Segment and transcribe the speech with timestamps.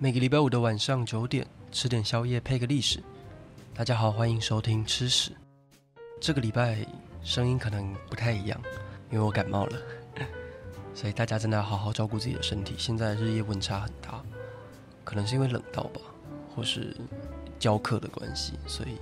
[0.00, 3.02] 每个礼拜五的晚上九点，吃点宵夜配个历史。
[3.74, 5.32] 大家好，欢迎收听吃史。
[6.20, 6.86] 这个礼拜
[7.24, 8.62] 声音可能不太一样，
[9.10, 9.76] 因为我感冒了，
[10.94, 12.76] 所以大家真的要好好照顾自己的身体。
[12.78, 14.22] 现在日夜温差很大，
[15.02, 16.00] 可能是因为冷到吧，
[16.54, 16.96] 或是
[17.58, 19.00] 教课的关系，所以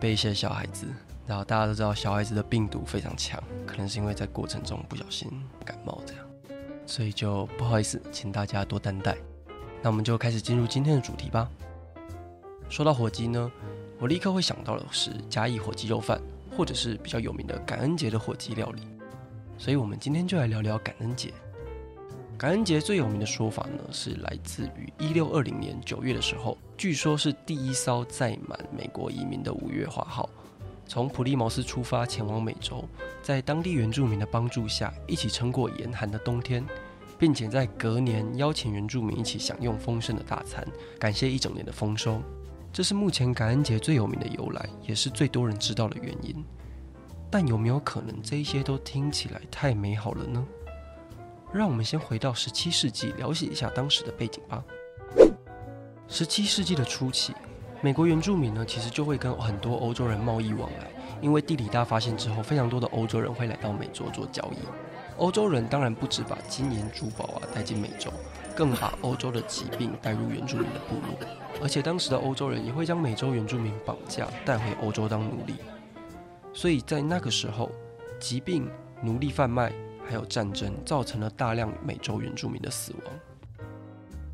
[0.00, 0.88] 被一些小孩子，
[1.28, 5.30] 然后大家都知道小孩子的病毒非常强，可能是因为在过程中不小心
[5.64, 6.26] 感冒这样，
[6.86, 9.16] 所以就不好意思，请大家多担待。
[9.84, 11.48] 那我们就开始进入今天的主题吧。
[12.68, 13.52] 说到火鸡呢，
[14.00, 16.20] 我立刻会想到的是嘉义火鸡肉饭。
[16.56, 18.82] 或者是比较有名的感恩节的火鸡料理，
[19.58, 21.34] 所以我们今天就来聊聊感恩节。
[22.38, 30.30] 感恩节最有名的说法呢，是来自于一六二零年九月的时候，据说是第一艘载满美国移民的五月花号，
[30.86, 32.84] 从普利茅斯出发前往美洲，
[33.20, 36.64] 在当地原住民的帮助下，一起撑过严寒的冬天，
[37.18, 40.66] 并且在隔年邀请原住民一起享用丰盛的大餐，
[40.98, 42.20] 感谢一整年的丰收。
[42.72, 46.44] 这是目前感恩节最有名的由来，也是最多人知道的原因。
[47.30, 50.44] 但有没有可能这一些都听起来太美好了呢？
[51.52, 54.62] 让我们先回到十七世纪，了解一下当时的背景吧。
[56.08, 57.32] 十七世纪的初期，
[57.80, 64.58] 美国原住民呢，其实就会跟很多欧洲人贸易往来，因为地理大发现之后，非常多的欧洲人会来到美洲做交易。
[65.16, 68.10] 欧洲人当然不止把金银珠宝啊带进美洲。
[68.56, 71.18] 更把欧洲的疾病带入原住民的部落，
[71.60, 75.54] 而且当时的欧洲人也会将美洲原住民绑架带回欧洲当奴隶，
[76.52, 77.68] 所以在那个时候，
[78.20, 78.70] 疾病、
[79.02, 79.72] 奴隶贩卖
[80.06, 83.12] 还有战争造成了大量美洲原住民的死亡。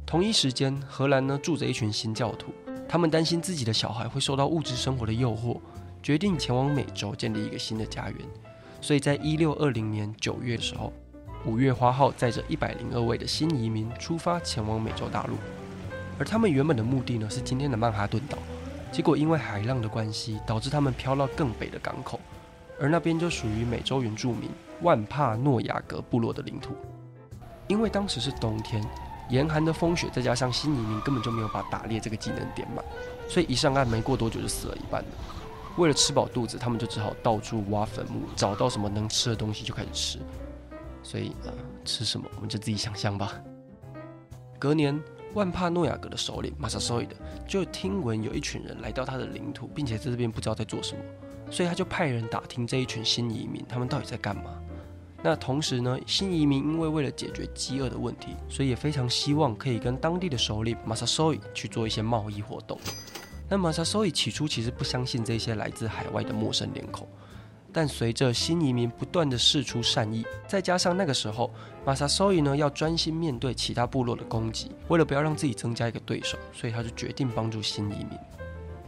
[0.04, 2.52] 同一时间，荷兰呢住着一群新教徒，
[2.86, 5.58] 他们担心自己的小孩会受到物质生活的诱惑，
[6.02, 8.18] 决定前往美洲建立一个新的家园，
[8.80, 10.92] 所以在一六二零年九月的时候。
[11.46, 15.36] 五月花号载着一百零二位的新移民出发前往美洲大陆，
[16.18, 18.36] 而他们原本的目的呢是今天的曼哈顿岛，
[18.92, 22.20] 结果因为海浪的关系，导致他们飘到更北的港口，
[22.78, 24.50] 而那边就属于美洲原住民
[24.82, 26.76] 万帕诺亚格部落的领土。
[27.68, 28.84] 因为当时是冬天，
[29.30, 32.84] 严寒的风雪，再加上新移民根本就没有把打猎这个技能点满，
[33.26, 35.08] 所以一上岸没过多久就死了一半了。
[35.80, 40.18] 为了吃饱肚子，他们就只好到处挖坟墓，找到什么能吃的东西就开始吃。
[41.02, 41.52] 所以，呃，
[41.86, 43.32] 吃什么我们就自己想象吧。
[44.58, 45.02] 隔年，
[45.32, 47.16] 万帕诺亚格的首领马萨索伊德
[47.48, 51.02] 就听闻有一群人来到他的领土，并且在这边不知道在做什么，
[51.50, 54.52] 所以他就派人打听这一群新移民他们到底在干嘛。
[55.22, 62.78] 那同时呢，新移民因为为了解决饥饿的问题，所以也非常希望可以跟当地的首领马萨索伊去做一些贸易活动。
[63.50, 67.06] 那马萨索伊起初其实不相信这些来自海外的陌生脸孔。
[67.72, 71.52] 但随着新移民不断地释出善意，再加上那个时候
[71.84, 78.18] 马萨索伊呢要专心面对其他部落的攻击，为了不要让自己增加一个对手，所以他就决定帮助新移民。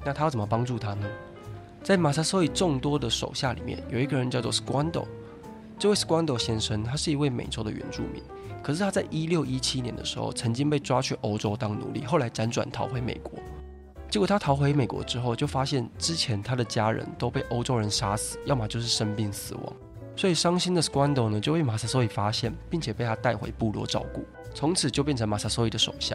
[0.04, 1.08] 那他要怎么帮助他呢？
[1.82, 5.04] 在马萨索伊众多的手下里面，有一个人叫做 Squando。
[5.76, 8.22] 这位 Squando 先生，他是一位美洲的原住民，
[8.62, 13.32] 可是他在一六一七年的时候曾经被抓去欧洲当奴隶，后来辗转逃回美国。
[14.12, 19.72] 结果他逃回美国之后，就发现之前他的家人都被欧洲人杀死，要么就是生病死亡。
[20.14, 26.14] 所以伤心的 Squando 呢，就被马萨索伊发现，并且被他带回部落照顾，从此就变成马萨索伊的手下。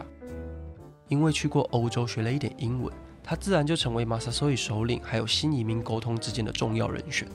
[1.08, 2.94] 因为去过欧洲学了一点英文，
[3.24, 7.28] 他自然就成为马萨索伊首领还有新移民沟通之间的重要人选，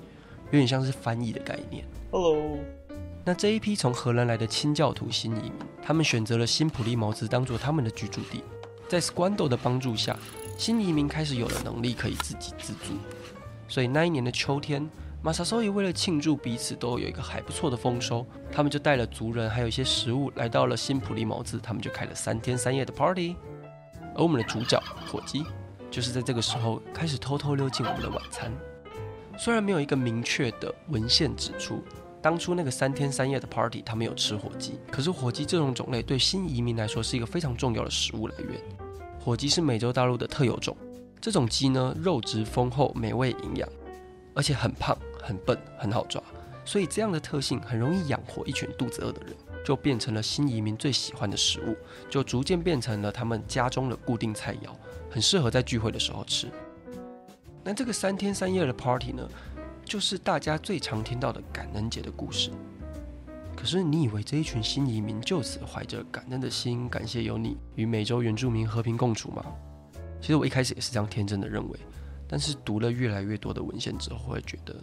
[0.53, 1.85] 有点像是翻译的概念。
[2.13, 2.57] Hello，
[3.25, 5.53] 那这一批从荷兰来的清教徒新移民，
[5.83, 8.45] 他们选择了新普利茅斯当做他们的居住地，
[8.87, 10.17] 在 Squando 的帮助下。
[10.63, 12.93] 新移民开始有了能力可以自给自足，
[13.67, 14.89] 所以那一年的秋天，
[15.21, 23.35] 马萨索伊为了庆祝彼此都有一个还不错的丰收，他们就带了族人还有一些食物来到了新普利茅斯，他们就开了三天三夜的 party。
[24.15, 24.81] 而我们的主角
[25.11, 25.45] 火鸡，
[25.91, 28.49] 就是在这个时候开始偷偷溜进我们的晚餐。
[29.37, 31.83] 虽然没有一个明确的文献指出
[32.23, 38.61] 当初那个三天三夜的 party，他们有吃火鸡，可是火鸡这种种类对新移民来说是一个非常重要的食物来源。
[39.25, 40.77] 火鸡是美洲大陆的特有种，
[41.21, 43.69] 这种鸡呢，肉质丰厚、美味营养，
[44.35, 46.21] 而且很胖、很笨、很好抓，
[46.65, 49.33] 所以这样的特性很容易养活一群肚子饿的人，
[49.65, 51.77] 就变成了新移民最喜欢的食物，
[52.11, 54.71] 就逐渐变成了他们家中的固定菜肴，
[55.09, 56.49] 很适合在聚会的时候吃。
[57.63, 59.29] 那这个三天三夜的 party 呢，
[59.85, 62.51] 就是大家最常听到的感恩节的故事。
[63.57, 69.45] 可是你以为这一群新移民就此怀着感恩的心，感谢有你与美洲原住民和平共处吗？
[70.21, 71.79] 其实我一开始也是这样天真的认为，
[72.27, 74.75] 但是读了越来越多的文献之后，会觉得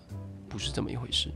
[0.48, 1.30] 不是这么一回事。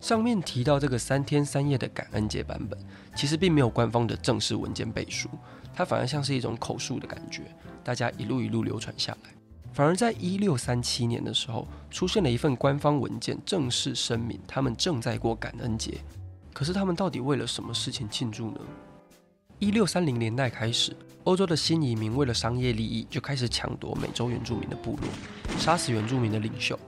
[0.00, 2.78] 上面提到这个三天三夜的感恩节版本，
[3.14, 5.28] 其实并没有官方的正式文件背书，
[5.74, 7.42] 它反而像是一种口述的感觉，
[7.84, 9.30] 大家一路一路流传下来。
[9.72, 15.98] 反而在一六三七年的时候，出现了一份官方文件，正式声明他们正在过感恩节。
[16.52, 18.60] 可是他们到底为了什么事情庆祝呢？
[19.58, 26.78] 一六三零年代开始，欧洲的新移民为了商业利益，就开始抢夺美洲原住民的部落，杀死原住民的领袖。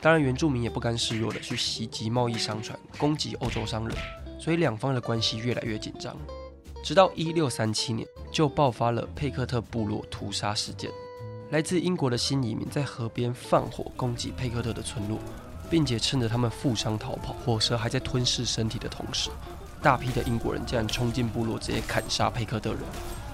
[0.00, 3.96] 当然，原住民也不甘示弱的去袭击贸易商船，攻击欧洲商人，
[4.40, 6.16] 所以两方的关系越来越紧张。
[6.82, 10.90] 直到一六三七年，就爆发了佩克特部落屠杀事件。
[11.50, 15.18] 来自英国的新移民在河边放火攻击佩克特的村落，
[15.72, 19.30] 并且趁着他们负伤逃跑，火蛇还在吞噬身体的同时，
[19.80, 22.80] 大批的英国人竟然冲进部落，直接砍杀佩克特人。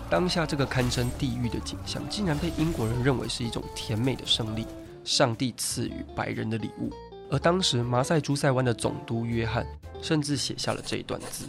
[0.09, 4.65] 当下这个堪称地狱的景象，竟然被英国人认为是一种甜美的胜利，
[5.03, 6.93] 上帝赐予白人的礼物。
[7.29, 9.67] 而当时马赛诸塞湾的总督约翰
[10.01, 11.45] 甚至写下了这一段字：“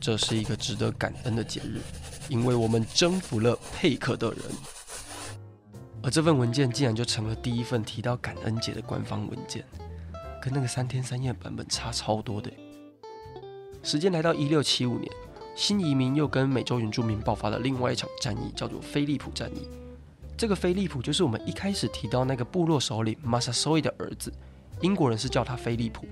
[0.00, 1.80] 这是一个值得感恩的节日，
[2.28, 4.40] 因为我们征服了佩克特人。”
[6.02, 9.64] 而这份文件竟然就成了第一份提到感恩节的官方文件，
[10.40, 12.50] 跟那个三天三夜版本差超多的。
[13.82, 15.10] 时间来到一六七五年，
[15.54, 19.68] 新移民又跟美洲原住民爆发了另外一场战役，叫做菲利普战役。
[20.36, 24.32] 这个菲利普就是我们一开始提到那个部落首领马萨索伊的儿子，
[24.80, 26.06] 英国人是叫他菲利普。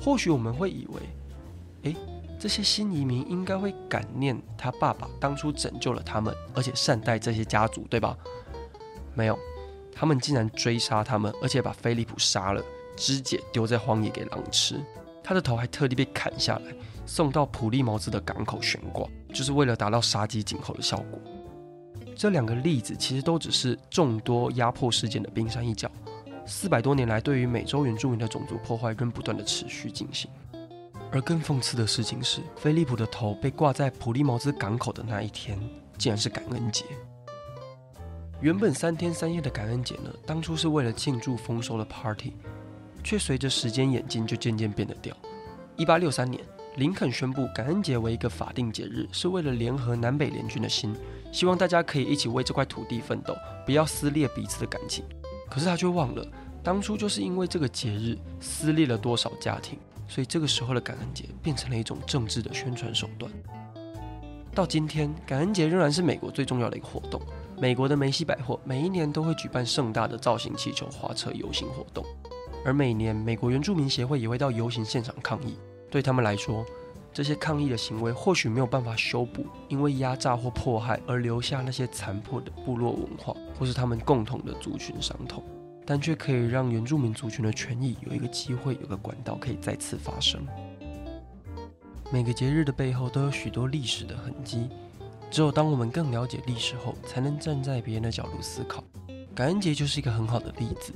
[0.00, 1.96] 或许我们会以为，诶，
[2.38, 8.16] 这些新移民应该会感念他爸爸当初拯救了他们，而且善待这些家族，对吧？
[9.14, 9.38] 没有，
[9.94, 12.62] 他们竟然追杀他们，而且把菲利普杀了，
[12.96, 14.80] 肢解丢在荒野给狼吃。
[15.22, 16.74] 他的头还特地被砍下来，
[17.06, 21.20] 送到普利茅斯的港口悬挂，就是为了达到杀鸡儆猴的效果。
[22.16, 25.90] 这两个例子其实都只是众多压迫事件的冰山一角。
[26.46, 30.30] 四百多年来，对于美洲原住民的种族破坏仍不断的持续进行。
[31.12, 35.58] 而更讽刺的事情是，菲利普的头被挂在普利茅斯港口的那一天，
[35.96, 36.84] 竟然是感恩节。
[38.40, 42.32] 原本三天三夜的感恩节呢，当初是为了庆祝丰收的 party，
[43.04, 45.14] 却随着时间演进就渐渐变得掉。
[45.76, 46.42] 一八六三年，
[46.76, 50.96] 林肯宣布感恩节为一个法定节日，是为了联合南北联军的心，
[51.30, 55.04] 希望大家可以一起为这块土地奋斗，不要撕裂彼此的感情。
[55.50, 56.26] 可是他却忘了，
[56.62, 59.78] 当初就是因为这个节日撕裂了多少家庭，
[60.08, 63.30] 所以这个时候的感恩节变成了一种政治的宣传手段。
[64.54, 67.20] 到今天，感恩节仍然是美国最重要的一个活动。
[67.60, 72.02] 美国的梅西百货每一年都会举办盛大的造型气球花车游行活动，
[72.64, 75.58] 而每年美国原住民协会也会到游行现场抗议。
[75.90, 76.64] 对他们来说，
[77.12, 85.42] 这些抗议的行为或许没有办法修补因为压榨或迫害而留下那些残破的部落文化，或是他们共同的族群伤痛，
[85.84, 90.40] 但却可以让原住民族群的权益有一个机会，有个管道可以再次发生。
[92.10, 94.70] 每个节日的背后都有许多历史的痕迹。
[95.30, 98.82] 只有当我们更了解历史后，才能站在别人的角度思考。
[99.34, 100.92] 感恩节就是一个很好的例子。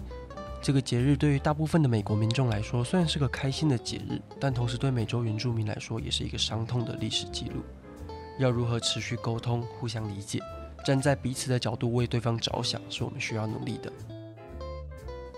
[0.60, 7.62] 这个节日对于大部分的美国民众来说，虽然是个开心的节日，但同时对美洲原住民来说，也是一个伤痛的历史记录。
[8.38, 10.40] 要如何持续沟通、互相理解，
[10.84, 13.92] 站在彼此的角度为对方着想，是我们需要努力的。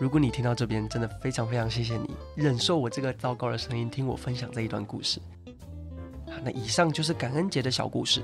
[0.01, 5.21] 如果你听到这边，真的非常非常谢谢你，忍受我这个糟糕的声音，听我分享这一段故事。
[6.43, 8.23] 那以上就是感恩节的小故事。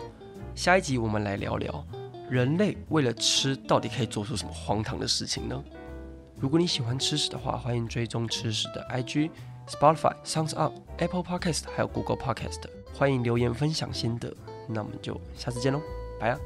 [0.54, 1.84] 下一集我们来聊聊，
[2.28, 5.62] 人类为了吃到底可以做出什么荒唐的事情呢？
[6.38, 9.30] 如果你喜欢吃屎的话，欢迎追踪吃屎的 IG、
[9.66, 12.60] Spotify、Sounds on、Apple Podcast 还有 Google Podcast，
[12.94, 14.34] 欢迎留言分享心得。
[14.68, 15.80] 那我们就下次见喽，
[16.20, 16.38] 拜呀！